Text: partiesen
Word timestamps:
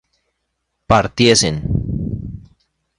partiesen 0.87 1.61